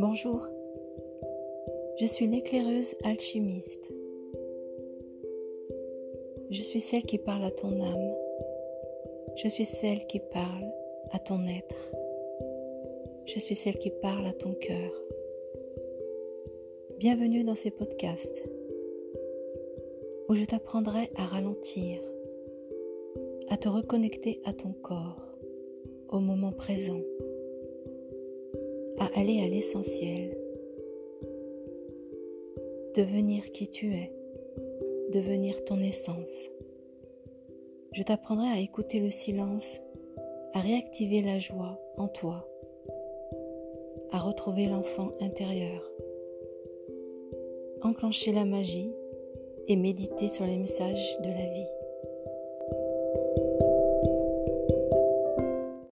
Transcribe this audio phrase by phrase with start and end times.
[0.00, 0.40] Bonjour,
[1.98, 3.92] je suis l'éclaireuse alchimiste.
[6.48, 8.14] Je suis celle qui parle à ton âme.
[9.36, 10.64] Je suis celle qui parle
[11.10, 11.92] à ton être.
[13.26, 14.90] Je suis celle qui parle à ton cœur.
[16.98, 18.42] Bienvenue dans ces podcasts
[20.30, 22.00] où je t'apprendrai à ralentir,
[23.50, 25.36] à te reconnecter à ton corps,
[26.08, 27.02] au moment présent,
[29.14, 30.36] aller à l'essentiel,
[32.94, 34.12] devenir qui tu es,
[35.12, 36.48] devenir ton essence.
[37.92, 39.80] Je t'apprendrai à écouter le silence,
[40.54, 42.48] à réactiver la joie en toi,
[44.12, 45.90] à retrouver l'enfant intérieur,
[47.82, 48.92] enclencher la magie
[49.68, 51.79] et méditer sur les messages de la vie.